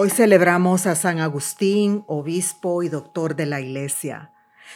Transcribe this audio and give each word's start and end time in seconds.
Hoy 0.00 0.10
celebramos 0.10 0.86
a 0.86 0.94
San 0.94 1.18
Agustín, 1.18 2.04
obispo 2.06 2.84
y 2.84 2.88
doctor 2.88 3.34
de 3.34 3.46
la 3.46 3.60
Iglesia. 3.60 4.32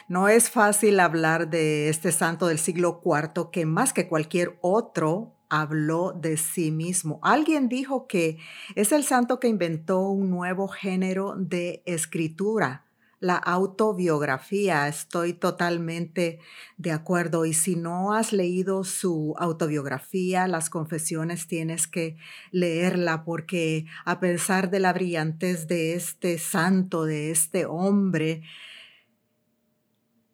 No 0.09 0.27
es 0.27 0.51
fácil 0.51 0.99
hablar 0.99 1.49
de 1.49 1.89
este 1.89 2.11
santo 2.11 2.49
del 2.49 2.59
siglo 2.59 3.01
IV 3.05 3.53
que 3.53 3.65
más 3.65 3.93
que 3.93 4.09
cualquier 4.09 4.59
otro 4.63 5.37
habló 5.49 6.11
de 6.11 6.37
sí 6.37 6.73
mismo. 6.73 7.21
Alguien 7.23 7.69
dijo 7.69 8.09
que 8.09 8.39
es 8.75 8.91
el 8.91 9.05
santo 9.05 9.39
que 9.39 9.47
inventó 9.47 10.01
un 10.01 10.29
nuevo 10.29 10.67
género 10.67 11.37
de 11.37 11.85
escritura 11.87 12.85
la 13.23 13.37
autobiografía. 13.37 14.89
Estoy 14.89 15.33
totalmente 15.33 16.41
de 16.77 16.91
acuerdo. 16.91 17.47
Y 17.47 17.55
si 17.55 17.77
no 17.77 18.13
has 18.13 18.33
leído 18.33 18.85
su 18.85 19.35
autobiografía, 19.39 20.49
las 20.49 20.69
confesiones, 20.69 21.47
tienes 21.47 21.87
que 21.87 22.17
leerla 22.51 23.25
porque 23.25 23.87
a 24.05 24.19
pesar 24.19 24.71
de 24.71 24.81
la 24.81 24.93
brillantez 24.93 25.69
de 25.69 25.95
este 25.95 26.37
santo, 26.39 27.05
de 27.05 27.31
este 27.31 27.65
hombre, 27.65 28.43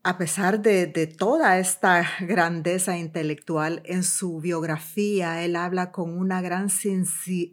a 0.02 0.16
pesar 0.16 0.62
de, 0.62 0.86
de, 0.86 1.06
toda 1.06 1.58
esta 1.58 2.06
grandeza 2.20 2.96
intelectual 2.96 3.82
en 3.84 4.02
su 4.02 4.40
biografía, 4.40 5.44
él 5.44 5.56
habla 5.56 5.92
con 5.92 6.16
una 6.16 6.40
gran 6.40 6.70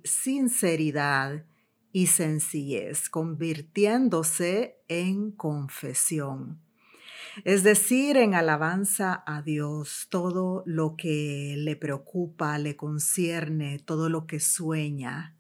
sinceridad 0.05 1.43
y 1.95 2.07
sencillez, 2.07 3.09
convirtiéndose 3.09 4.81
en 4.89 5.31
confesión. 5.31 6.59
Es 7.45 7.63
decir, 7.63 8.17
en 8.17 8.33
alabanza 8.33 9.23
a 9.25 9.41
Dios, 9.41 10.07
todo 10.09 10.61
lo 10.65 10.97
que 10.97 11.55
le 11.57 11.77
preocupa, 11.77 12.57
le 12.57 12.75
concierne, 12.75 13.79
todo 13.79 14.09
lo 14.09 14.27
que 14.27 14.41
sueña. 14.41 15.37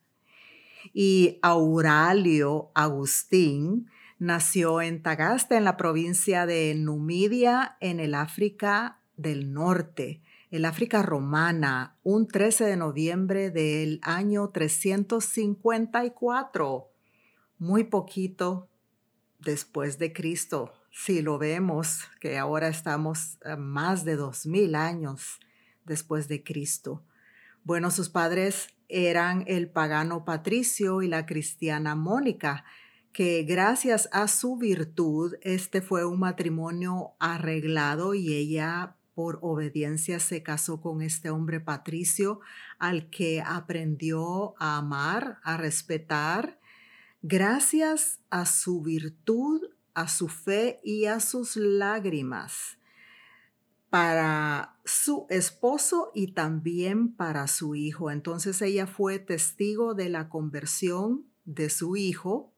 Y 0.93 1.39
Auralio 1.41 2.71
Agustín 2.73 3.89
nació 4.17 4.79
en 4.79 5.03
Tagaste, 5.03 5.57
en 5.57 5.65
la 5.65 5.75
provincia 5.75 6.45
de 6.45 6.73
Numidia, 6.75 7.75
en 7.81 7.99
el 7.99 8.15
África 8.15 9.01
del 9.17 9.51
Norte 9.51 10.21
el 10.51 10.65
África 10.65 11.01
romana, 11.01 11.97
un 12.03 12.27
13 12.27 12.65
de 12.65 12.77
noviembre 12.77 13.49
del 13.51 13.99
año 14.03 14.49
354, 14.49 16.91
muy 17.57 17.85
poquito 17.85 18.69
después 19.39 19.97
de 19.97 20.13
Cristo. 20.13 20.73
Si 20.91 21.21
lo 21.21 21.37
vemos, 21.37 22.01
que 22.19 22.37
ahora 22.37 22.67
estamos 22.67 23.37
más 23.57 24.05
de 24.05 24.15
dos 24.15 24.45
mil 24.45 24.75
años 24.75 25.39
después 25.83 26.27
de 26.27 26.43
Cristo. 26.43 27.03
Bueno, 27.63 27.91
sus 27.91 28.09
padres 28.09 28.69
eran 28.87 29.43
el 29.47 29.69
pagano 29.69 30.25
Patricio 30.25 31.01
y 31.01 31.07
la 31.07 31.25
cristiana 31.25 31.95
Mónica, 31.95 32.65
que 33.11 33.43
gracias 33.43 34.09
a 34.11 34.27
su 34.27 34.57
virtud, 34.57 35.35
este 35.41 35.81
fue 35.81 36.05
un 36.05 36.19
matrimonio 36.19 37.13
arreglado 37.19 38.13
y 38.13 38.33
ella 38.33 38.95
por 39.15 39.39
obediencia 39.41 40.19
se 40.19 40.43
casó 40.43 40.81
con 40.81 41.01
este 41.01 41.29
hombre 41.29 41.59
patricio 41.59 42.41
al 42.77 43.09
que 43.09 43.41
aprendió 43.41 44.53
a 44.59 44.77
amar, 44.77 45.39
a 45.43 45.57
respetar, 45.57 46.59
gracias 47.21 48.19
a 48.29 48.45
su 48.45 48.81
virtud, 48.81 49.61
a 49.93 50.09
su 50.09 50.27
fe 50.27 50.79
y 50.83 51.05
a 51.05 51.19
sus 51.21 51.55
lágrimas 51.55 52.77
para 53.89 54.77
su 54.83 55.25
esposo 55.29 56.11
y 56.13 56.33
también 56.33 57.15
para 57.15 57.47
su 57.47 57.75
hijo. 57.75 58.11
Entonces 58.11 58.61
ella 58.61 58.87
fue 58.87 59.19
testigo 59.19 59.93
de 59.93 60.09
la 60.09 60.27
conversión 60.27 61.25
de 61.45 61.69
su 61.69 61.95
hijo 61.95 62.51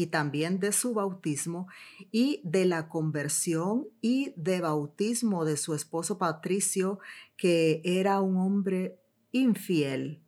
y 0.00 0.06
también 0.06 0.60
de 0.60 0.72
su 0.72 0.94
bautismo 0.94 1.68
y 2.10 2.40
de 2.42 2.64
la 2.64 2.88
conversión 2.88 3.86
y 4.00 4.32
de 4.34 4.62
bautismo 4.62 5.44
de 5.44 5.58
su 5.58 5.74
esposo 5.74 6.16
Patricio, 6.16 7.00
que 7.36 7.82
era 7.84 8.22
un 8.22 8.38
hombre 8.38 8.98
infiel, 9.30 10.22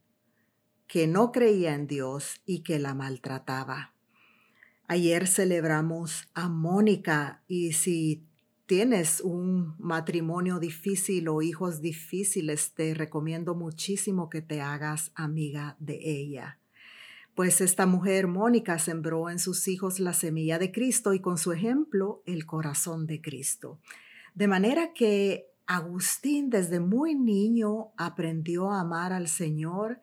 que 0.86 1.06
no 1.06 1.32
creía 1.32 1.74
en 1.74 1.86
Dios 1.86 2.42
y 2.44 2.62
que 2.62 2.78
la 2.78 2.92
maltrataba. 2.92 3.94
Ayer 4.88 5.26
celebramos 5.26 6.28
a 6.34 6.50
Mónica 6.50 7.42
y 7.48 7.72
si 7.72 8.26
tienes 8.66 9.22
un 9.22 9.74
matrimonio 9.78 10.58
difícil 10.58 11.28
o 11.28 11.40
hijos 11.40 11.80
difíciles, 11.80 12.74
te 12.74 12.92
recomiendo 12.92 13.54
muchísimo 13.54 14.28
que 14.28 14.42
te 14.42 14.60
hagas 14.60 15.12
amiga 15.14 15.76
de 15.80 15.98
ella. 16.02 16.58
Pues 17.34 17.62
esta 17.62 17.86
mujer, 17.86 18.26
Mónica, 18.26 18.78
sembró 18.78 19.30
en 19.30 19.38
sus 19.38 19.66
hijos 19.66 20.00
la 20.00 20.12
semilla 20.12 20.58
de 20.58 20.70
Cristo 20.70 21.14
y 21.14 21.20
con 21.20 21.38
su 21.38 21.52
ejemplo 21.52 22.22
el 22.26 22.44
corazón 22.44 23.06
de 23.06 23.22
Cristo. 23.22 23.80
De 24.34 24.48
manera 24.48 24.92
que 24.92 25.46
Agustín 25.66 26.50
desde 26.50 26.80
muy 26.80 27.14
niño 27.14 27.92
aprendió 27.96 28.70
a 28.70 28.80
amar 28.80 29.14
al 29.14 29.28
Señor. 29.28 30.02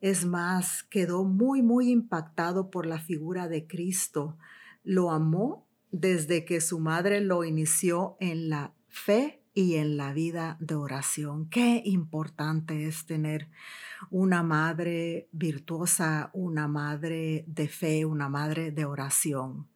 Es 0.00 0.24
más, 0.24 0.82
quedó 0.82 1.22
muy, 1.22 1.62
muy 1.62 1.90
impactado 1.90 2.70
por 2.70 2.86
la 2.86 2.98
figura 2.98 3.46
de 3.46 3.66
Cristo. 3.68 4.36
Lo 4.82 5.12
amó 5.12 5.68
desde 5.92 6.44
que 6.44 6.60
su 6.60 6.80
madre 6.80 7.20
lo 7.20 7.44
inició 7.44 8.16
en 8.18 8.48
la 8.48 8.74
fe 8.88 9.43
y 9.54 9.76
en 9.76 9.96
la 9.96 10.12
vida 10.12 10.56
de 10.58 10.74
oración. 10.74 11.48
Qué 11.48 11.80
importante 11.84 12.86
es 12.88 13.06
tener 13.06 13.48
una 14.10 14.42
madre 14.42 15.28
virtuosa, 15.30 16.30
una 16.32 16.66
madre 16.66 17.44
de 17.46 17.68
fe, 17.68 18.04
una 18.04 18.28
madre 18.28 18.72
de 18.72 18.84
oración. 18.84 19.68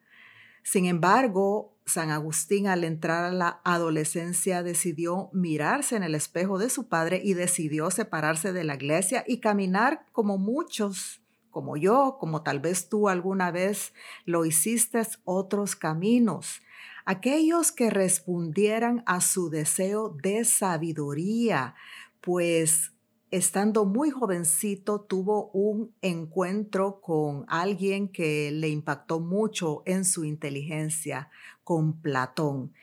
Sin 0.65 0.84
embargo, 0.84 1.77
San 1.87 2.11
Agustín 2.11 2.66
al 2.66 2.84
entrar 2.84 3.25
a 3.25 3.33
la 3.33 3.61
adolescencia 3.65 4.62
decidió 4.62 5.31
mirarse 5.33 5.97
en 5.97 6.03
el 6.03 6.15
espejo 6.15 6.59
de 6.59 6.69
su 6.69 6.89
padre 6.89 7.22
y 7.25 7.34
decidió 7.34 7.91
separarse 7.91 8.53
de 8.53 8.65
la 8.65 8.75
iglesia 8.75 9.25
y 9.27 9.39
caminar 9.39 10.05
como 10.12 10.37
muchos, 10.37 11.22
como 11.50 11.77
yo, 11.77 12.19
como 12.21 12.43
tal 12.43 12.59
vez 12.59 12.89
tú 12.89 13.09
alguna 13.09 13.50
vez 13.50 13.95
lo 14.27 14.45
hiciste, 14.45 15.00
otros 15.25 15.77
caminos 15.77 16.60
aquellos 17.08 17.72
que 17.72 17.88
respondieran 17.88 19.02
a 19.06 19.22
su 19.22 19.48
deseo 19.48 20.14
de 20.22 20.44
sabiduría, 20.44 21.74
pues 22.20 22.92
estando 23.30 23.86
muy 23.86 24.10
jovencito 24.10 25.00
tuvo 25.00 25.50
un 25.52 25.94
encuentro 26.02 27.00
con 27.00 27.47
alguien 27.48 28.08
que 28.08 28.50
le 28.50 28.68
impactó 28.68 29.20
mucho 29.20 29.82
en 29.86 30.04
su 30.04 30.26
inteligencia, 30.26 31.30
con 31.64 31.98
Platón. 31.98 32.74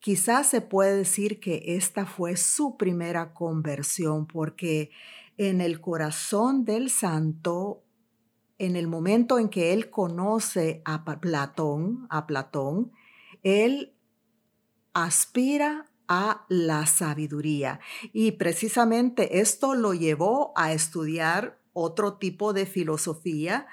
Quizás 0.00 0.50
se 0.50 0.60
puede 0.60 0.98
decir 0.98 1.40
que 1.40 1.62
esta 1.64 2.04
fue 2.04 2.36
su 2.36 2.76
primera 2.76 3.32
conversión 3.32 4.26
porque 4.26 4.90
en 5.38 5.62
el 5.62 5.80
corazón 5.80 6.66
del 6.66 6.90
santo, 6.90 7.84
en 8.58 8.76
el 8.76 8.86
momento 8.86 9.38
en 9.38 9.48
que 9.48 9.72
él 9.72 9.88
conoce 9.88 10.82
a 10.84 11.06
Platón, 11.22 12.06
a 12.10 12.26
Platón, 12.26 12.92
él 13.42 13.94
aspira 14.92 15.86
a 16.08 16.44
la 16.48 16.86
sabiduría 16.86 17.78
y 18.12 18.32
precisamente 18.32 19.40
esto 19.40 19.74
lo 19.74 19.94
llevó 19.94 20.52
a 20.56 20.72
estudiar 20.72 21.60
otro 21.72 22.18
tipo 22.18 22.52
de 22.52 22.66
filosofía. 22.66 23.66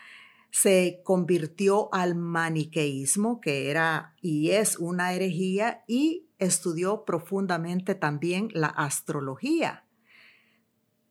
Se 0.51 1.01
convirtió 1.03 1.93
al 1.93 2.15
maniqueísmo, 2.15 3.41
que 3.41 3.69
era 3.69 4.15
y 4.21 4.51
es 4.51 4.77
una 4.77 5.13
herejía, 5.13 5.83
y 5.87 6.29
estudió 6.37 7.05
profundamente 7.05 7.95
también 7.95 8.49
la 8.53 8.67
astrología. 8.67 9.85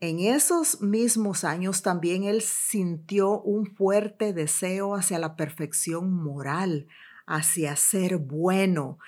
En 0.00 0.20
esos 0.20 0.82
mismos 0.82 1.44
años 1.44 1.82
también 1.82 2.24
él 2.24 2.42
sintió 2.42 3.40
un 3.40 3.66
fuerte 3.66 4.32
deseo 4.32 4.94
hacia 4.94 5.18
la 5.18 5.36
perfección 5.36 6.12
moral, 6.12 6.86
hacia 7.26 7.76
ser 7.76 8.18
bueno. 8.18 8.98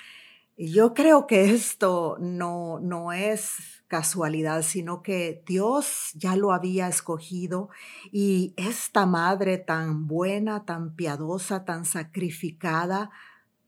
yo 0.56 0.92
creo 0.92 1.26
que 1.26 1.54
esto 1.54 2.16
no, 2.18 2.80
no 2.80 3.12
es 3.12 3.78
casualidad, 3.86 4.62
sino 4.62 5.02
que 5.02 5.42
Dios 5.46 6.10
ya 6.14 6.36
lo 6.36 6.52
había 6.52 6.88
escogido 6.88 7.70
y 8.12 8.54
esta 8.56 9.06
madre 9.06 9.56
tan 9.56 10.06
buena, 10.06 10.64
tan 10.64 10.94
piadosa, 10.94 11.64
tan 11.64 11.84
sacrificada, 11.84 13.10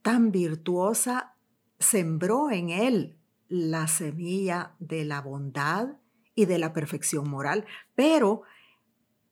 tan 0.01 0.31
virtuosa, 0.31 1.33
sembró 1.79 2.51
en 2.51 2.69
él 2.69 3.17
la 3.49 3.87
semilla 3.87 4.75
de 4.79 5.03
la 5.03 5.21
bondad 5.21 5.97
y 6.35 6.45
de 6.45 6.59
la 6.59 6.71
perfección 6.71 7.29
moral, 7.29 7.65
pero 7.95 8.43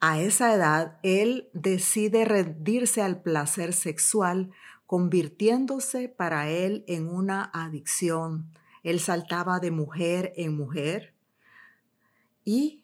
a 0.01 0.19
esa 0.19 0.53
edad 0.53 0.99
él 1.03 1.49
decide 1.53 2.25
rendirse 2.25 3.01
al 3.01 3.21
placer 3.21 3.73
sexual 3.73 4.51
convirtiéndose 4.89 6.09
para 6.09 6.49
él 6.49 6.83
en 6.87 7.09
una 7.09 7.51
adicción. 7.53 8.51
Él 8.81 8.99
saltaba 8.99 9.59
de 9.59 9.69
mujer 9.69 10.33
en 10.35 10.57
mujer 10.57 11.13
y 12.43 12.83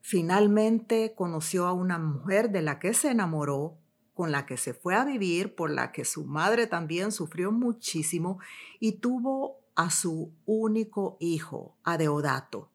finalmente 0.00 1.14
conoció 1.14 1.68
a 1.68 1.72
una 1.72 2.00
mujer 2.00 2.50
de 2.50 2.62
la 2.62 2.80
que 2.80 2.94
se 2.94 3.12
enamoró 3.12 3.78
con 4.12 4.32
la 4.32 4.44
que 4.44 4.56
se 4.56 4.74
fue 4.74 4.96
a 4.96 5.04
vivir, 5.04 5.54
por 5.54 5.70
la 5.70 5.92
que 5.92 6.04
su 6.04 6.24
madre 6.24 6.66
también 6.66 7.12
sufrió 7.12 7.52
muchísimo 7.52 8.40
y 8.80 8.98
tuvo 8.98 9.60
a 9.76 9.90
su 9.90 10.32
único 10.46 11.16
hijo, 11.20 11.76
a 11.84 11.96
Deodato. 11.96 12.72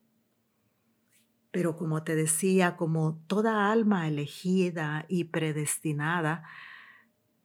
Pero 1.51 1.75
como 1.75 2.03
te 2.03 2.15
decía, 2.15 2.77
como 2.77 3.21
toda 3.27 3.69
alma 3.69 4.07
elegida 4.07 5.03
y 5.09 5.25
predestinada, 5.25 6.45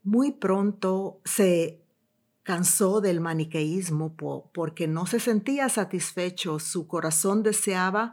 muy 0.06 0.30
pronto 0.30 1.20
se 1.24 1.82
cansó 2.44 3.00
del 3.00 3.20
maniqueísmo 3.20 4.16
porque 4.54 4.86
no 4.86 5.04
se 5.04 5.18
sentía 5.18 5.68
satisfecho, 5.68 6.60
su 6.60 6.86
corazón 6.86 7.42
deseaba 7.42 8.12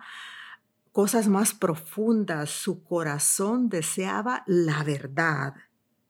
cosas 0.92 1.28
más 1.28 1.54
profundas, 1.54 2.50
su 2.50 2.84
corazón 2.84 3.69
deseaba 3.69 4.44
la 4.48 4.84
verdad 4.84 5.54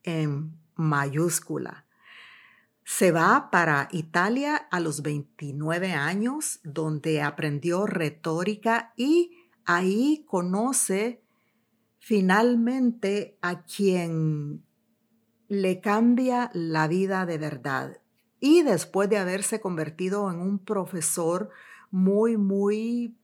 en 0.02 0.58
mayúscula. 0.74 1.84
Se 2.82 3.12
va 3.12 3.50
para 3.50 3.88
Italia 3.92 4.56
a 4.56 4.80
los 4.80 5.02
29 5.02 5.92
años, 5.92 6.60
donde 6.64 7.20
aprendió 7.20 7.86
retórica 7.86 8.94
y 8.96 9.32
ahí 9.66 10.24
conoce 10.26 11.22
finalmente 11.98 13.38
a 13.42 13.64
quien 13.64 14.64
le 15.48 15.80
cambia 15.80 16.50
la 16.54 16.88
vida 16.88 17.26
de 17.26 17.38
verdad 17.38 18.00
y 18.40 18.62
después 18.62 19.08
de 19.08 19.18
haberse 19.18 19.60
convertido 19.60 20.30
en 20.30 20.38
un 20.38 20.58
profesor 20.58 21.50
muy, 21.90 22.36
muy 22.36 23.16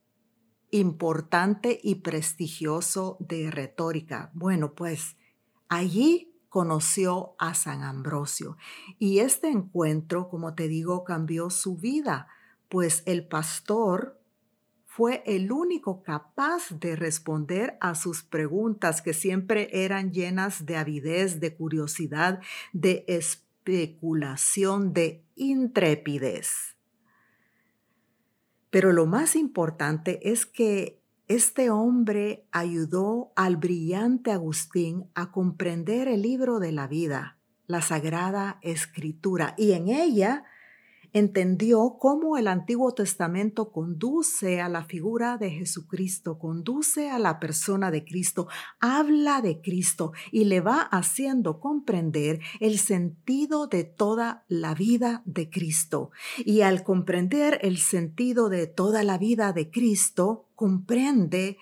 importante 0.70 1.80
y 1.82 1.96
prestigioso 1.96 3.16
de 3.20 3.50
retórica. 3.50 4.30
Bueno, 4.34 4.74
pues 4.74 5.16
allí 5.68 6.32
conoció 6.48 7.34
a 7.38 7.54
San 7.54 7.82
Ambrosio 7.82 8.56
y 8.98 9.20
este 9.20 9.48
encuentro, 9.48 10.28
como 10.28 10.54
te 10.54 10.68
digo, 10.68 11.04
cambió 11.04 11.50
su 11.50 11.76
vida, 11.76 12.28
pues 12.68 13.02
el 13.06 13.26
pastor 13.26 14.19
fue 15.00 15.22
el 15.24 15.50
único 15.50 16.02
capaz 16.02 16.78
de 16.78 16.94
responder 16.94 17.78
a 17.80 17.94
sus 17.94 18.22
preguntas 18.22 19.00
que 19.00 19.14
siempre 19.14 19.70
eran 19.72 20.12
llenas 20.12 20.66
de 20.66 20.76
avidez, 20.76 21.40
de 21.40 21.56
curiosidad, 21.56 22.40
de 22.74 23.06
especulación 23.08 24.92
de 24.92 25.24
intrepidez. 25.36 26.76
Pero 28.68 28.92
lo 28.92 29.06
más 29.06 29.36
importante 29.36 30.20
es 30.30 30.44
que 30.44 31.00
este 31.28 31.70
hombre 31.70 32.46
ayudó 32.50 33.32
al 33.36 33.56
brillante 33.56 34.32
Agustín 34.32 35.06
a 35.14 35.32
comprender 35.32 36.08
el 36.08 36.20
libro 36.20 36.58
de 36.58 36.72
la 36.72 36.86
vida, 36.86 37.38
la 37.66 37.80
Sagrada 37.80 38.58
Escritura, 38.60 39.54
y 39.56 39.72
en 39.72 39.88
ella 39.88 40.44
entendió 41.12 41.96
cómo 41.98 42.36
el 42.36 42.48
Antiguo 42.48 42.92
Testamento 42.94 43.72
conduce 43.72 44.60
a 44.60 44.68
la 44.68 44.84
figura 44.84 45.36
de 45.36 45.50
Jesucristo, 45.50 46.38
conduce 46.38 47.10
a 47.10 47.18
la 47.18 47.40
persona 47.40 47.90
de 47.90 48.04
Cristo, 48.04 48.48
habla 48.80 49.40
de 49.40 49.60
Cristo 49.60 50.12
y 50.30 50.44
le 50.44 50.60
va 50.60 50.80
haciendo 50.80 51.60
comprender 51.60 52.40
el 52.60 52.78
sentido 52.78 53.66
de 53.66 53.84
toda 53.84 54.44
la 54.48 54.74
vida 54.74 55.22
de 55.24 55.50
Cristo. 55.50 56.10
Y 56.38 56.62
al 56.62 56.82
comprender 56.82 57.58
el 57.62 57.78
sentido 57.78 58.48
de 58.48 58.66
toda 58.66 59.02
la 59.02 59.18
vida 59.18 59.52
de 59.52 59.70
Cristo, 59.70 60.48
comprende 60.54 61.58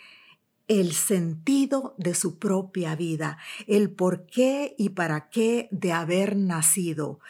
el 0.69 0.93
sentido 0.93 1.95
de 1.97 2.15
su 2.15 2.39
propia 2.39 2.95
vida, 2.95 3.39
el 3.67 3.91
por 3.91 4.27
qué 4.27 4.75
y 4.77 4.91
para 4.91 5.31
qué 5.31 5.69
de 5.71 5.93
haber 5.93 6.37
nacido. 6.37 7.21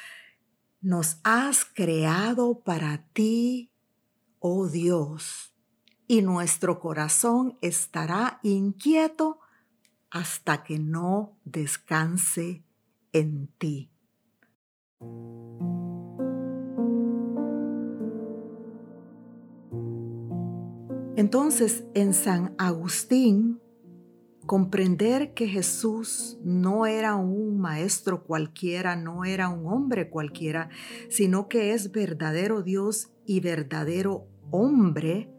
Nos 0.80 1.18
has 1.24 1.64
creado 1.64 2.60
para 2.60 3.08
ti, 3.12 3.72
oh 4.38 4.68
Dios, 4.68 5.52
y 6.06 6.22
nuestro 6.22 6.78
corazón 6.78 7.58
estará 7.60 8.38
inquieto 8.44 9.40
hasta 10.10 10.62
que 10.62 10.78
no 10.78 11.36
descanse 11.44 12.64
en 13.12 13.48
ti. 13.58 13.90
Entonces, 21.16 21.84
en 21.94 22.14
San 22.14 22.54
Agustín 22.56 23.60
comprender 24.48 25.34
que 25.34 25.46
Jesús 25.46 26.38
no 26.42 26.86
era 26.86 27.16
un 27.16 27.60
maestro 27.60 28.24
cualquiera, 28.24 28.96
no 28.96 29.26
era 29.26 29.50
un 29.50 29.66
hombre 29.66 30.08
cualquiera, 30.08 30.70
sino 31.10 31.48
que 31.48 31.74
es 31.74 31.92
verdadero 31.92 32.62
Dios 32.62 33.12
y 33.26 33.40
verdadero 33.40 34.26
hombre, 34.50 35.30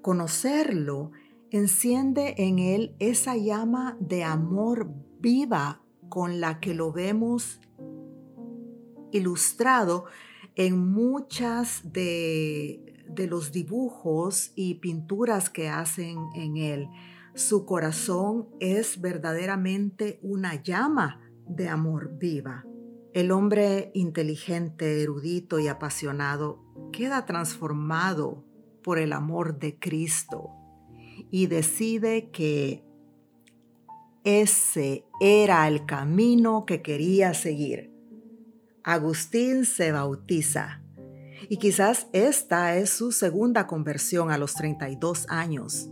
conocerlo 0.00 1.10
enciende 1.50 2.34
en 2.38 2.58
él 2.58 2.96
esa 3.00 3.36
llama 3.36 3.98
de 4.00 4.24
amor 4.24 4.90
viva 5.20 5.82
con 6.08 6.40
la 6.40 6.60
que 6.60 6.72
lo 6.72 6.90
vemos 6.90 7.60
ilustrado 9.12 10.06
en 10.54 10.90
muchas 10.90 11.92
de, 11.92 13.04
los 13.28 13.52
dibujos 13.52 14.52
y 14.56 14.76
pinturas 14.76 15.50
que 15.50 15.68
hacen 15.68 16.16
en 16.34 16.56
él. 16.56 16.88
Su 17.34 17.66
corazón 17.66 18.48
es 18.60 19.00
verdaderamente 19.00 20.20
una 20.22 20.62
llama 20.62 21.20
de 21.48 21.68
amor 21.68 22.16
viva. 22.16 22.64
El 23.12 23.32
hombre 23.32 23.90
inteligente, 23.92 25.02
erudito 25.02 25.58
y 25.58 25.66
apasionado 25.66 26.64
queda 26.92 27.26
transformado 27.26 28.44
por 28.84 28.98
el 29.00 29.12
amor 29.12 29.58
de 29.58 29.76
Cristo 29.80 30.50
y 31.32 31.48
decide 31.48 32.30
que 32.30 32.84
ese 34.22 35.04
era 35.20 35.66
el 35.66 35.86
camino 35.86 36.64
que 36.66 36.82
quería 36.82 37.34
seguir. 37.34 37.92
Agustín 38.84 39.64
se 39.64 39.90
bautiza 39.90 40.82
y 41.48 41.56
quizás 41.56 42.06
esta 42.12 42.76
es 42.76 42.90
su 42.90 43.10
segunda 43.10 43.66
conversión 43.66 44.30
a 44.30 44.38
los 44.38 44.54
32 44.54 45.26
años. 45.28 45.90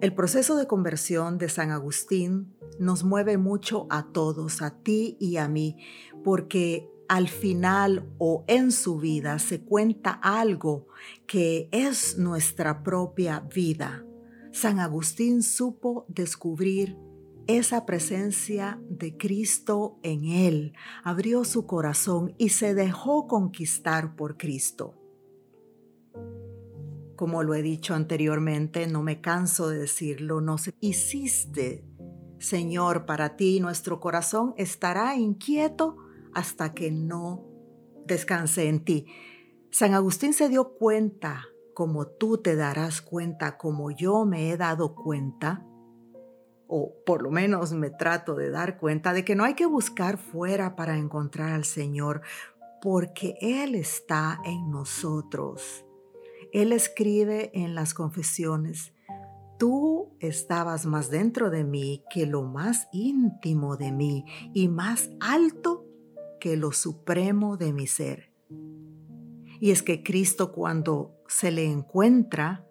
El 0.00 0.14
proceso 0.14 0.56
de 0.56 0.66
conversión 0.66 1.36
de 1.36 1.50
San 1.50 1.70
Agustín 1.72 2.54
nos 2.78 3.04
mueve 3.04 3.36
mucho 3.36 3.86
a 3.90 4.06
todos, 4.12 4.62
a 4.62 4.70
ti 4.82 5.18
y 5.20 5.36
a 5.36 5.46
mí, 5.46 5.76
porque 6.24 6.88
al 7.06 7.28
final 7.28 8.08
o 8.16 8.42
en 8.46 8.72
su 8.72 8.98
vida 8.98 9.38
se 9.38 9.60
cuenta 9.60 10.12
algo 10.12 10.86
que 11.26 11.68
es 11.70 12.16
nuestra 12.16 12.82
propia 12.82 13.40
vida. 13.40 14.06
San 14.52 14.78
Agustín 14.78 15.42
supo 15.42 16.06
descubrir 16.08 16.96
esa 17.46 17.84
presencia 17.84 18.80
de 18.88 19.18
Cristo 19.18 19.98
en 20.02 20.24
él, 20.24 20.72
abrió 21.04 21.44
su 21.44 21.66
corazón 21.66 22.34
y 22.38 22.50
se 22.50 22.72
dejó 22.74 23.26
conquistar 23.26 24.16
por 24.16 24.38
Cristo. 24.38 24.99
Como 27.20 27.42
lo 27.42 27.52
he 27.52 27.60
dicho 27.60 27.92
anteriormente, 27.92 28.86
no 28.86 29.02
me 29.02 29.20
canso 29.20 29.68
de 29.68 29.80
decirlo, 29.80 30.40
no 30.40 30.56
se 30.56 30.72
hiciste, 30.80 31.84
Señor, 32.38 33.04
para 33.04 33.36
ti 33.36 33.60
nuestro 33.60 34.00
corazón 34.00 34.54
estará 34.56 35.14
inquieto 35.16 35.98
hasta 36.32 36.72
que 36.72 36.90
no 36.90 37.44
descanse 38.06 38.70
en 38.70 38.86
ti. 38.86 39.06
San 39.70 39.92
Agustín 39.92 40.32
se 40.32 40.48
dio 40.48 40.72
cuenta, 40.78 41.44
como 41.74 42.06
tú 42.06 42.38
te 42.38 42.56
darás 42.56 43.02
cuenta, 43.02 43.58
como 43.58 43.90
yo 43.90 44.24
me 44.24 44.50
he 44.50 44.56
dado 44.56 44.94
cuenta, 44.94 45.66
o 46.68 46.94
por 47.04 47.20
lo 47.20 47.30
menos 47.30 47.74
me 47.74 47.90
trato 47.90 48.34
de 48.34 48.48
dar 48.48 48.78
cuenta 48.78 49.12
de 49.12 49.26
que 49.26 49.34
no 49.34 49.44
hay 49.44 49.52
que 49.52 49.66
buscar 49.66 50.16
fuera 50.16 50.74
para 50.74 50.96
encontrar 50.96 51.52
al 51.52 51.66
Señor, 51.66 52.22
porque 52.80 53.34
Él 53.42 53.74
está 53.74 54.40
en 54.42 54.70
nosotros. 54.70 55.84
Él 56.52 56.72
escribe 56.72 57.50
en 57.54 57.74
las 57.74 57.94
confesiones, 57.94 58.92
tú 59.58 60.16
estabas 60.20 60.86
más 60.86 61.10
dentro 61.10 61.50
de 61.50 61.64
mí 61.64 62.02
que 62.12 62.26
lo 62.26 62.42
más 62.42 62.88
íntimo 62.92 63.76
de 63.76 63.92
mí 63.92 64.24
y 64.54 64.68
más 64.68 65.10
alto 65.20 65.86
que 66.40 66.56
lo 66.56 66.72
supremo 66.72 67.56
de 67.56 67.72
mi 67.72 67.86
ser. 67.86 68.32
Y 69.60 69.70
es 69.70 69.82
que 69.82 70.02
Cristo 70.02 70.52
cuando 70.52 71.14
se 71.28 71.50
le 71.50 71.66
encuentra, 71.66 72.66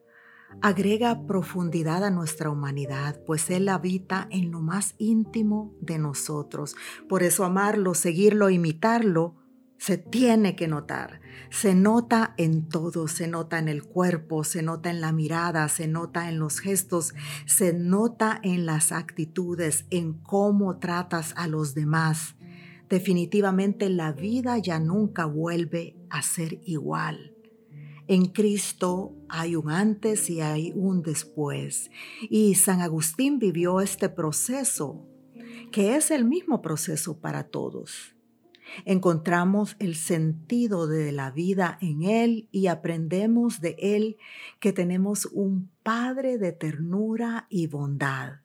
agrega 0.62 1.27
profundidad 1.27 2.03
a 2.03 2.09
nuestra 2.09 2.50
humanidad, 2.50 3.21
pues 3.25 3.50
Él 3.50 3.69
habita 3.69 4.27
en 4.31 4.51
lo 4.51 4.62
más 4.62 4.95
íntimo 4.98 5.75
de 5.79 6.00
nosotros. 6.00 6.75
Por 7.07 7.24
eso 7.24 7.45
amarlo, 7.45 7.93
seguirlo, 7.93 8.50
imitarlo, 8.50 9.36
Se 9.79 9.98
tiene 9.98 10.57
que 10.57 10.67
notar. 10.67 11.21
Se 11.50 11.74
nota 11.74 12.33
en 12.38 12.67
todo, 12.67 13.07
se 13.07 13.27
nota 13.27 13.57
en 13.59 13.69
el 13.69 13.83
cuerpo, 13.83 14.43
se 14.43 14.62
nota 14.62 14.89
en 14.89 15.00
la 15.00 15.13
mirada, 15.13 15.67
se 15.69 15.88
nota 15.88 16.29
en 16.29 16.38
los 16.38 16.59
gestos, 16.59 17.15
se 17.45 17.74
nota 17.74 18.39
en 18.43 18.65
las 18.65 18.91
actitudes, 18.91 19.86
en 19.89 20.13
cómo 20.13 20.79
tratas 20.79 21.33
a 21.38 21.48
los 21.48 21.75
demás. 21.75 22.36
Definitivamente 22.89 23.89
la 23.89 24.12
vida 24.12 24.57
ya 24.57 24.79
nunca 24.79 25.25
vuelve 25.25 25.95
a 26.09 26.21
ser 26.24 26.59
igual. 26.65 27.33
En 28.07 28.25
Cristo 28.25 29.15
hay 29.29 29.55
un 29.55 29.71
antes 29.71 30.29
y 30.29 30.41
hay 30.41 30.74
un 30.75 31.03
después. 31.03 31.89
Y 32.29 32.55
San 32.55 32.81
Agustín 32.81 33.39
vivió 33.39 33.79
este 33.79 34.09
proceso, 34.09 35.07
que 35.71 35.95
es 35.95 36.12
el 36.12 36.25
mismo 36.25 36.62
proceso 36.62 37.21
para 37.21 37.45
todos. 37.45 38.18
Encontramos 38.85 39.75
el 39.79 39.95
sentido 39.95 40.88
de 40.88 41.11
la 41.11 41.31
vida 41.31 41.77
en 41.81 42.03
Él 42.03 42.47
y 42.51 42.67
aprendemos 42.67 43.61
de 43.61 43.75
Él 43.79 44.17
que 44.59 44.73
tenemos 44.73 45.25
un 45.27 45.69
Padre 45.83 46.38
de 46.38 46.51
ternura 46.51 47.47
y 47.49 47.67
bondad. 47.67 48.41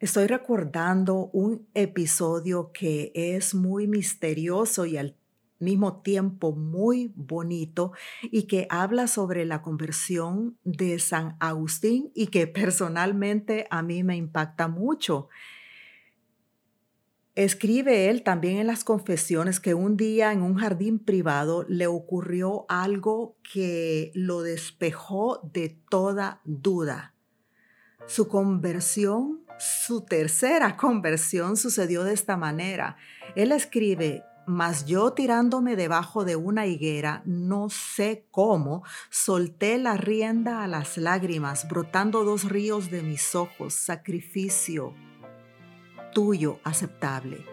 Estoy 0.00 0.28
recordando 0.28 1.28
un 1.32 1.66
episodio 1.74 2.70
que 2.72 3.10
es 3.14 3.52
muy 3.54 3.88
misterioso 3.88 4.86
y 4.86 4.96
al 4.96 5.16
mismo 5.58 6.02
tiempo 6.02 6.52
muy 6.52 7.12
bonito 7.16 7.92
y 8.22 8.44
que 8.44 8.66
habla 8.70 9.08
sobre 9.08 9.44
la 9.44 9.60
conversión 9.60 10.56
de 10.64 10.98
San 11.00 11.36
Agustín 11.40 12.12
y 12.14 12.28
que 12.28 12.46
personalmente 12.46 13.66
a 13.70 13.82
mí 13.82 14.04
me 14.04 14.16
impacta 14.16 14.68
mucho. 14.68 15.28
Escribe 17.38 18.10
él 18.10 18.24
también 18.24 18.58
en 18.58 18.66
las 18.66 18.82
confesiones 18.82 19.60
que 19.60 19.72
un 19.72 19.96
día 19.96 20.32
en 20.32 20.42
un 20.42 20.56
jardín 20.56 20.98
privado 20.98 21.64
le 21.68 21.86
ocurrió 21.86 22.66
algo 22.68 23.36
que 23.44 24.10
lo 24.12 24.42
despejó 24.42 25.48
de 25.52 25.68
toda 25.88 26.40
duda. 26.44 27.14
Su 28.08 28.26
conversión, 28.26 29.44
su 29.56 30.00
tercera 30.00 30.76
conversión 30.76 31.56
sucedió 31.56 32.02
de 32.02 32.12
esta 32.12 32.36
manera. 32.36 32.96
Él 33.36 33.52
escribe, 33.52 34.24
mas 34.48 34.84
yo 34.86 35.12
tirándome 35.12 35.76
debajo 35.76 36.24
de 36.24 36.34
una 36.34 36.66
higuera, 36.66 37.22
no 37.24 37.70
sé 37.70 38.26
cómo, 38.32 38.82
solté 39.10 39.78
la 39.78 39.96
rienda 39.96 40.64
a 40.64 40.66
las 40.66 40.96
lágrimas, 40.98 41.68
brotando 41.68 42.24
dos 42.24 42.42
ríos 42.42 42.90
de 42.90 43.02
mis 43.02 43.36
ojos, 43.36 43.74
sacrificio 43.74 44.92
tuyo 46.12 46.58
aceptable. 46.64 47.44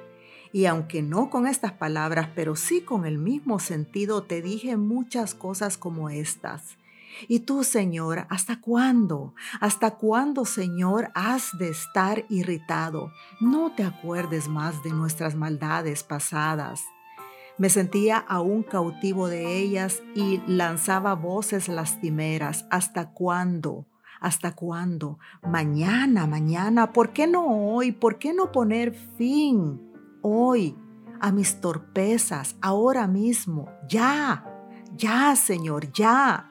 Y 0.51 0.67
aunque 0.67 1.01
no 1.01 1.29
con 1.29 1.47
estas 1.47 1.73
palabras, 1.73 2.29
pero 2.33 2.55
sí 2.55 2.81
con 2.81 3.05
el 3.05 3.17
mismo 3.17 3.59
sentido, 3.59 4.23
te 4.23 4.41
dije 4.41 4.77
muchas 4.77 5.35
cosas 5.35 5.77
como 5.77 6.09
estas. 6.09 6.77
Y 7.27 7.41
tú, 7.41 7.63
Señor, 7.63 8.25
¿hasta 8.29 8.59
cuándo? 8.61 9.33
¿Hasta 9.59 9.91
cuándo, 9.91 10.45
Señor, 10.45 11.11
has 11.13 11.57
de 11.57 11.69
estar 11.69 12.25
irritado? 12.29 13.11
No 13.39 13.73
te 13.73 13.83
acuerdes 13.83 14.47
más 14.47 14.83
de 14.83 14.91
nuestras 14.91 15.35
maldades 15.35 16.03
pasadas. 16.03 16.83
Me 17.57 17.69
sentía 17.69 18.17
aún 18.17 18.63
cautivo 18.63 19.27
de 19.27 19.57
ellas 19.57 20.01
y 20.13 20.41
lanzaba 20.45 21.15
voces 21.15 21.69
lastimeras. 21.69 22.65
¿Hasta 22.69 23.11
cuándo? 23.11 23.85
¿Hasta 24.25 24.55
cuándo? 24.55 25.19
Mañana, 25.43 26.25
mañana. 26.25 26.93
¿Por 26.93 27.13
qué 27.13 27.27
no 27.27 27.45
hoy? 27.45 27.91
¿Por 27.91 28.17
qué 28.17 28.33
no 28.33 28.51
poner 28.51 28.95
fin 28.95 29.79
hoy 30.23 30.75
a 31.19 31.31
mis 31.31 31.61
torpezas, 31.61 32.55
ahora 32.59 33.05
mismo? 33.05 33.69
Ya, 33.87 34.43
ya, 34.97 35.35
Señor, 35.35 35.91
ya. 35.91 36.49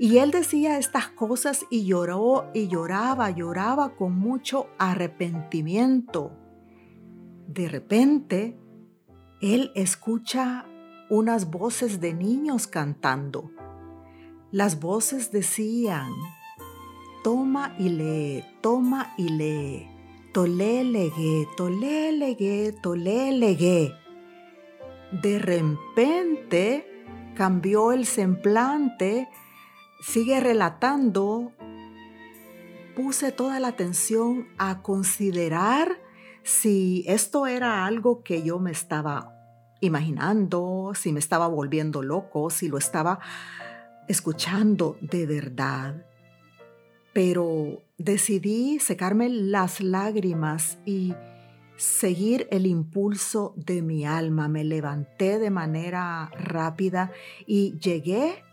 Y 0.00 0.18
él 0.18 0.32
decía 0.32 0.78
estas 0.78 1.06
cosas 1.06 1.64
y 1.70 1.86
lloró 1.86 2.50
y 2.54 2.66
lloraba, 2.66 3.30
lloraba 3.30 3.94
con 3.94 4.18
mucho 4.18 4.66
arrepentimiento. 4.76 6.32
De 7.46 7.68
repente, 7.68 8.58
él 9.40 9.70
escucha 9.76 10.66
unas 11.08 11.52
voces 11.52 12.00
de 12.00 12.14
niños 12.14 12.66
cantando. 12.66 13.52
Las 14.50 14.80
voces 14.80 15.30
decían, 15.30 16.10
toma 17.22 17.74
y 17.78 17.88
lee, 17.88 18.44
toma 18.60 19.14
y 19.16 19.28
lee. 19.28 19.88
Legué, 20.32 21.46
tolé 21.56 23.32
legué. 23.32 23.94
De 25.10 25.38
repente 25.38 26.86
cambió 27.34 27.92
el 27.92 28.06
semblante, 28.06 29.28
sigue 30.00 30.40
relatando. 30.40 31.52
Puse 32.94 33.32
toda 33.32 33.60
la 33.60 33.68
atención 33.68 34.48
a 34.58 34.82
considerar 34.82 36.00
si 36.42 37.04
esto 37.06 37.46
era 37.46 37.86
algo 37.86 38.22
que 38.22 38.42
yo 38.42 38.58
me 38.58 38.70
estaba 38.70 39.34
imaginando, 39.80 40.92
si 40.94 41.12
me 41.12 41.18
estaba 41.18 41.48
volviendo 41.48 42.02
loco, 42.02 42.50
si 42.50 42.68
lo 42.68 42.78
estaba 42.78 43.18
escuchando 44.08 44.96
de 45.00 45.26
verdad 45.26 46.09
pero 47.12 47.82
decidí 47.98 48.78
secarme 48.78 49.28
las 49.28 49.80
lágrimas 49.80 50.78
y 50.84 51.14
seguir 51.76 52.46
el 52.50 52.66
impulso 52.66 53.54
de 53.56 53.82
mi 53.82 54.04
alma. 54.04 54.48
Me 54.48 54.64
levanté 54.64 55.38
de 55.38 55.50
manera 55.50 56.30
rápida 56.38 57.10
y 57.46 57.78
llegué 57.78 58.44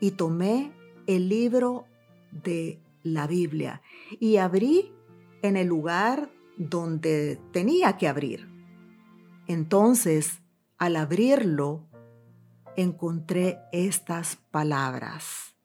y 0.00 0.12
tomé 0.12 0.72
el 1.06 1.28
libro 1.28 1.86
de 2.30 2.80
la 3.02 3.26
Biblia 3.26 3.82
y 4.20 4.36
abrí 4.36 4.92
en 5.42 5.56
el 5.56 5.68
lugar 5.68 6.30
donde 6.58 7.38
tenía 7.52 7.96
que 7.96 8.08
abrir. 8.08 8.48
Entonces, 9.46 10.42
al 10.76 10.96
abrirlo, 10.96 11.86
encontré 12.76 13.58
estas 13.72 14.36
palabras 14.50 15.55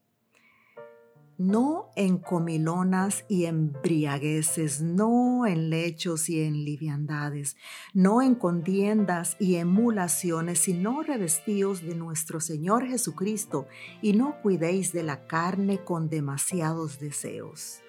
no 1.37 1.89
en 1.95 2.17
comilonas 2.17 3.25
y 3.27 3.45
embriagueces, 3.45 4.81
no 4.81 5.45
en 5.45 5.69
lechos 5.69 6.29
y 6.29 6.41
en 6.41 6.63
liviandades, 6.63 7.57
no 7.93 8.21
en 8.21 8.35
contiendas 8.35 9.37
y 9.39 9.55
emulaciones, 9.55 10.59
sino 10.59 11.03
revestidos 11.03 11.81
de 11.81 11.95
nuestro 11.95 12.39
Señor 12.39 12.85
Jesucristo, 12.85 13.67
y 14.01 14.13
no 14.13 14.41
cuidéis 14.41 14.93
de 14.93 15.03
la 15.03 15.25
carne 15.27 15.83
con 15.83 16.09
demasiados 16.09 16.99
deseos. 16.99 17.81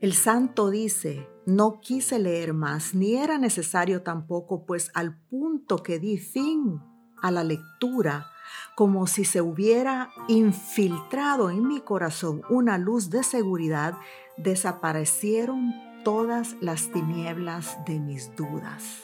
El 0.00 0.12
santo 0.12 0.70
dice, 0.70 1.26
no 1.46 1.80
quise 1.80 2.18
leer 2.18 2.52
más, 2.52 2.94
ni 2.94 3.14
era 3.14 3.38
necesario 3.38 4.02
tampoco, 4.02 4.66
pues 4.66 4.90
al 4.94 5.18
punto 5.18 5.82
que 5.82 5.98
di 5.98 6.18
fin 6.18 6.80
a 7.22 7.30
la 7.30 7.42
lectura, 7.42 8.26
como 8.74 9.06
si 9.06 9.24
se 9.24 9.40
hubiera 9.40 10.10
infiltrado 10.28 11.50
en 11.50 11.66
mi 11.66 11.80
corazón 11.80 12.42
una 12.48 12.78
luz 12.78 13.10
de 13.10 13.22
seguridad, 13.22 13.94
desaparecieron 14.36 15.72
todas 16.04 16.56
las 16.60 16.90
tinieblas 16.90 17.78
de 17.86 18.00
mis 18.00 18.34
dudas. 18.36 19.02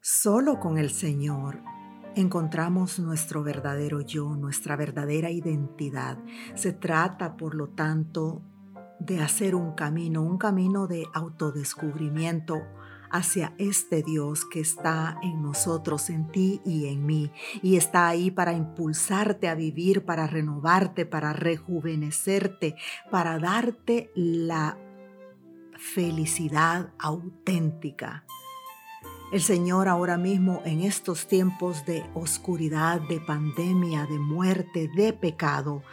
Solo 0.00 0.58
con 0.58 0.78
el 0.78 0.90
Señor 0.90 1.62
encontramos 2.16 2.98
nuestro 2.98 3.42
verdadero 3.42 4.00
yo, 4.00 4.34
nuestra 4.34 4.76
verdadera 4.76 5.30
identidad. 5.30 6.18
Se 6.54 6.72
trata, 6.72 7.36
por 7.36 7.54
lo 7.54 7.68
tanto, 7.68 8.42
de 8.98 9.20
hacer 9.20 9.54
un 9.54 9.72
camino, 9.72 10.22
un 10.22 10.38
camino 10.38 10.86
de 10.86 11.06
autodescubrimiento, 11.14 12.62
hacia 13.10 13.54
este 13.58 14.02
Dios 14.02 14.44
que 14.44 14.60
está 14.60 15.18
en 15.22 15.42
nosotros, 15.42 16.10
en 16.10 16.28
ti 16.28 16.60
y 16.64 16.86
en 16.86 17.06
mí, 17.06 17.32
y 17.62 17.76
está 17.76 18.08
ahí 18.08 18.30
para 18.30 18.52
impulsarte 18.52 19.48
a 19.48 19.54
vivir, 19.54 20.04
para 20.04 20.26
renovarte, 20.26 21.06
para 21.06 21.32
rejuvenecerte, 21.32 22.76
para 23.10 23.38
darte 23.38 24.10
la 24.14 24.78
felicidad 25.78 26.92
auténtica. 26.98 28.24
El 29.32 29.40
Señor 29.40 29.86
ahora 29.86 30.16
mismo 30.16 30.60
en 30.64 30.80
estos 30.80 31.28
tiempos 31.28 31.86
de 31.86 32.04
oscuridad, 32.14 33.00
de 33.02 33.20
pandemia, 33.20 34.06
de 34.06 34.18
muerte, 34.18 34.90
de 34.94 35.12
pecado, 35.12 35.84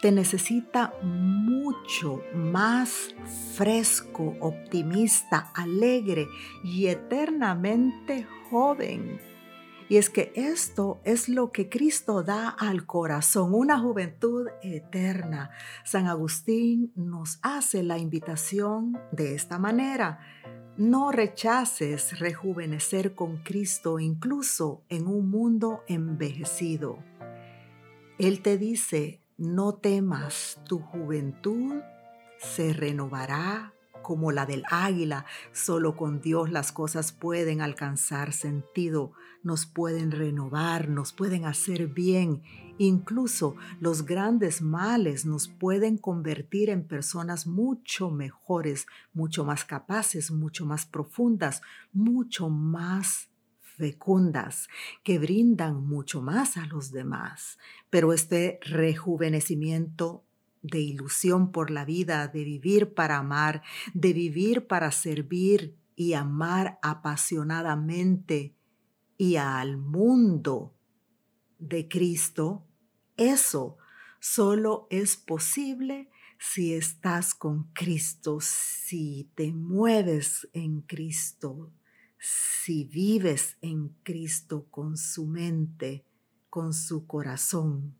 te 0.00 0.12
necesita 0.12 0.94
mucho 1.02 2.22
más 2.34 3.14
fresco, 3.54 4.34
optimista, 4.40 5.50
alegre 5.54 6.28
y 6.62 6.86
eternamente 6.86 8.26
joven. 8.50 9.18
Y 9.88 9.98
es 9.98 10.10
que 10.10 10.32
esto 10.34 11.00
es 11.04 11.28
lo 11.28 11.52
que 11.52 11.68
Cristo 11.68 12.24
da 12.24 12.48
al 12.48 12.86
corazón, 12.86 13.54
una 13.54 13.78
juventud 13.78 14.48
eterna. 14.62 15.50
San 15.84 16.08
Agustín 16.08 16.92
nos 16.96 17.38
hace 17.42 17.84
la 17.84 17.96
invitación 17.96 18.98
de 19.12 19.34
esta 19.34 19.58
manera. 19.58 20.18
No 20.76 21.12
rechaces 21.12 22.18
rejuvenecer 22.18 23.14
con 23.14 23.38
Cristo 23.38 24.00
incluso 24.00 24.82
en 24.88 25.06
un 25.06 25.30
mundo 25.30 25.82
envejecido. 25.86 26.98
Él 28.18 28.42
te 28.42 28.58
dice, 28.58 29.20
no 29.38 29.74
temas, 29.74 30.58
tu 30.66 30.78
juventud 30.78 31.82
se 32.38 32.72
renovará 32.72 33.72
como 34.02 34.30
la 34.30 34.46
del 34.46 34.62
águila. 34.70 35.26
Solo 35.52 35.96
con 35.96 36.20
Dios 36.20 36.50
las 36.50 36.70
cosas 36.70 37.10
pueden 37.10 37.60
alcanzar 37.60 38.32
sentido, 38.32 39.12
nos 39.42 39.66
pueden 39.66 40.12
renovar, 40.12 40.88
nos 40.88 41.12
pueden 41.12 41.44
hacer 41.44 41.88
bien. 41.88 42.42
Incluso 42.78 43.56
los 43.80 44.04
grandes 44.04 44.62
males 44.62 45.26
nos 45.26 45.48
pueden 45.48 45.98
convertir 45.98 46.70
en 46.70 46.86
personas 46.86 47.46
mucho 47.46 48.10
mejores, 48.10 48.86
mucho 49.12 49.44
más 49.44 49.64
capaces, 49.64 50.30
mucho 50.30 50.66
más 50.66 50.86
profundas, 50.86 51.62
mucho 51.92 52.48
más 52.48 53.28
fecundas, 53.76 54.68
que 55.02 55.18
brindan 55.18 55.86
mucho 55.86 56.22
más 56.22 56.56
a 56.56 56.66
los 56.66 56.90
demás. 56.90 57.58
Pero 57.90 58.12
este 58.12 58.58
rejuvenecimiento 58.62 60.24
de 60.62 60.80
ilusión 60.80 61.52
por 61.52 61.70
la 61.70 61.84
vida, 61.84 62.28
de 62.28 62.44
vivir 62.44 62.94
para 62.94 63.18
amar, 63.18 63.62
de 63.94 64.12
vivir 64.12 64.66
para 64.66 64.90
servir 64.90 65.76
y 65.94 66.14
amar 66.14 66.78
apasionadamente 66.82 68.54
y 69.16 69.36
al 69.36 69.78
mundo 69.78 70.74
de 71.58 71.88
Cristo, 71.88 72.66
eso 73.16 73.78
solo 74.20 74.86
es 74.90 75.16
posible 75.16 76.10
si 76.38 76.74
estás 76.74 77.34
con 77.34 77.72
Cristo, 77.72 78.38
si 78.40 79.30
te 79.34 79.52
mueves 79.52 80.48
en 80.52 80.82
Cristo, 80.82 81.72
si 82.26 82.82
vives 82.82 83.56
en 83.60 83.90
Cristo 84.02 84.66
con 84.68 84.96
su 84.96 85.26
mente, 85.26 86.04
con 86.50 86.72
su 86.72 87.06
corazón, 87.06 87.96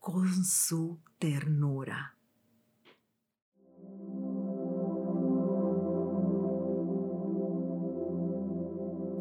con 0.00 0.44
su 0.44 0.98
ternura. 1.20 2.18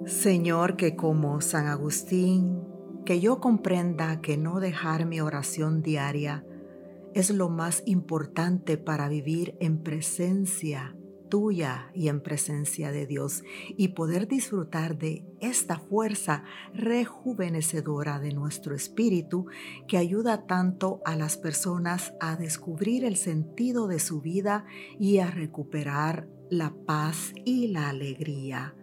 Señor, 0.07 0.77
que 0.77 0.95
como 0.95 1.39
San 1.39 1.67
Agustín, 1.67 2.63
que 3.05 3.19
yo 3.19 3.39
comprenda 3.39 4.19
que 4.21 4.37
no 4.37 4.59
dejar 4.59 5.05
mi 5.05 5.21
oración 5.21 5.83
diaria 5.83 6.43
es 7.13 7.29
lo 7.29 7.49
más 7.49 7.83
importante 7.85 8.79
para 8.79 9.07
vivir 9.09 9.55
en 9.59 9.83
presencia 9.83 10.95
tuya 11.33 11.89
y 11.95 12.09
en 12.09 12.21
presencia 12.21 12.91
de 12.91 13.07
Dios 13.07 13.43
y 13.75 13.87
poder 13.87 14.27
disfrutar 14.27 14.99
de 14.99 15.25
esta 15.39 15.79
fuerza 15.79 16.43
rejuvenecedora 16.75 18.19
de 18.19 18.33
nuestro 18.33 18.75
espíritu 18.75 19.47
que 19.87 19.97
ayuda 19.97 20.45
tanto 20.45 21.01
a 21.05 21.15
las 21.15 21.37
personas 21.37 22.13
a 22.19 22.35
descubrir 22.35 23.03
el 23.03 23.15
sentido 23.15 23.87
de 23.87 23.97
su 23.97 24.21
vida 24.21 24.65
y 24.99 25.17
a 25.17 25.31
recuperar 25.31 26.29
la 26.51 26.71
paz 26.85 27.33
y 27.45 27.69
la 27.69 27.89
alegría. 27.89 28.75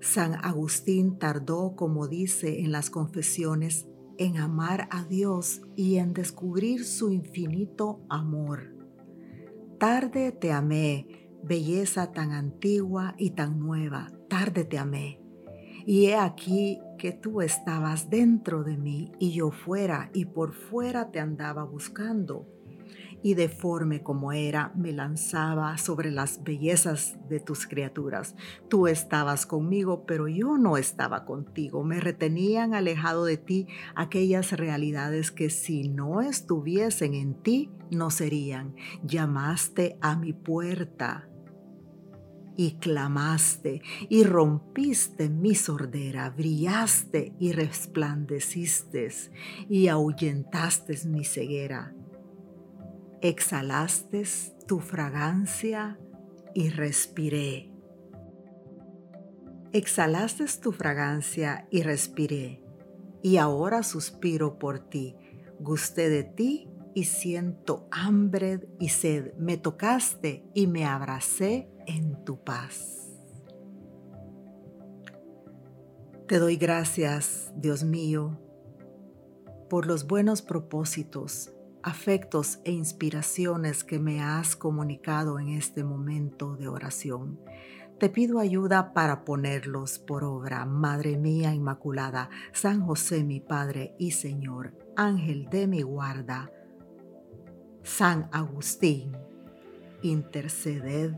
San 0.00 0.34
Agustín 0.34 1.18
tardó, 1.18 1.74
como 1.74 2.06
dice 2.06 2.60
en 2.60 2.70
las 2.70 2.90
confesiones, 2.90 3.88
en 4.18 4.36
amar 4.36 4.86
a 4.92 5.02
Dios 5.02 5.62
y 5.74 5.96
en 5.96 6.12
descubrir 6.12 6.84
su 6.84 7.10
infinito 7.10 8.04
amor. 8.08 8.72
Tarde 9.80 10.30
te 10.30 10.52
amé, 10.52 11.21
belleza 11.42 12.12
tan 12.12 12.32
antigua 12.32 13.14
y 13.18 13.30
tan 13.30 13.58
nueva, 13.58 14.10
tarde 14.28 14.64
te 14.64 14.78
amé. 14.78 15.20
Y 15.84 16.06
he 16.06 16.16
aquí 16.16 16.80
que 16.98 17.12
tú 17.12 17.42
estabas 17.42 18.08
dentro 18.08 18.62
de 18.62 18.76
mí 18.76 19.12
y 19.18 19.32
yo 19.32 19.50
fuera 19.50 20.10
y 20.14 20.26
por 20.26 20.54
fuera 20.54 21.10
te 21.10 21.18
andaba 21.18 21.64
buscando 21.64 22.46
y 23.22 23.34
deforme 23.34 24.02
como 24.02 24.32
era, 24.32 24.72
me 24.74 24.92
lanzaba 24.92 25.78
sobre 25.78 26.10
las 26.10 26.42
bellezas 26.42 27.16
de 27.28 27.40
tus 27.40 27.66
criaturas. 27.66 28.34
Tú 28.68 28.88
estabas 28.88 29.46
conmigo, 29.46 30.04
pero 30.06 30.28
yo 30.28 30.58
no 30.58 30.76
estaba 30.76 31.24
contigo. 31.24 31.84
Me 31.84 32.00
retenían 32.00 32.74
alejado 32.74 33.24
de 33.24 33.36
ti 33.36 33.68
aquellas 33.94 34.52
realidades 34.52 35.30
que 35.30 35.50
si 35.50 35.88
no 35.88 36.20
estuviesen 36.20 37.14
en 37.14 37.34
ti, 37.34 37.70
no 37.90 38.10
serían. 38.10 38.74
Llamaste 39.04 39.98
a 40.00 40.16
mi 40.16 40.32
puerta 40.32 41.28
y 42.56 42.72
clamaste 42.72 43.82
y 44.08 44.24
rompiste 44.24 45.28
mi 45.28 45.54
sordera, 45.54 46.30
brillaste 46.30 47.32
y 47.38 47.52
resplandeciste 47.52 49.08
y 49.68 49.88
ahuyentaste 49.88 51.06
mi 51.06 51.24
ceguera 51.24 51.94
exhalaste 53.22 54.24
tu 54.66 54.80
fragancia 54.80 55.96
y 56.54 56.70
respiré. 56.70 57.70
Exhalaste 59.72 60.44
tu 60.60 60.72
fragancia 60.72 61.68
y 61.70 61.82
respiré, 61.82 62.60
y 63.22 63.36
ahora 63.36 63.84
suspiro 63.84 64.58
por 64.58 64.80
ti. 64.80 65.16
Gusté 65.60 66.10
de 66.10 66.24
ti 66.24 66.68
y 66.94 67.04
siento 67.04 67.88
hambre 67.90 68.68
y 68.78 68.88
sed. 68.88 69.34
Me 69.38 69.56
tocaste 69.56 70.44
y 70.54 70.66
me 70.66 70.84
abracé 70.84 71.70
en 71.86 72.24
tu 72.24 72.42
paz. 72.42 73.10
Te 76.28 76.38
doy 76.38 76.56
gracias, 76.56 77.52
Dios 77.56 77.84
mío, 77.84 78.38
por 79.68 79.86
los 79.86 80.06
buenos 80.06 80.42
propósitos 80.42 81.52
afectos 81.82 82.60
e 82.64 82.72
inspiraciones 82.72 83.84
que 83.84 83.98
me 83.98 84.22
has 84.22 84.56
comunicado 84.56 85.38
en 85.38 85.48
este 85.48 85.84
momento 85.84 86.56
de 86.56 86.68
oración. 86.68 87.40
Te 87.98 88.08
pido 88.08 88.38
ayuda 88.38 88.92
para 88.94 89.24
ponerlos 89.24 89.98
por 89.98 90.24
obra, 90.24 90.64
Madre 90.64 91.16
mía 91.16 91.54
Inmaculada, 91.54 92.30
San 92.52 92.84
José 92.84 93.22
mi 93.22 93.40
Padre 93.40 93.94
y 93.98 94.12
Señor, 94.12 94.76
Ángel 94.96 95.48
de 95.50 95.66
mi 95.66 95.82
guarda, 95.82 96.50
San 97.82 98.28
Agustín, 98.32 99.16
interceded 100.02 101.14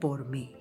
por 0.00 0.26
mí. 0.26 0.55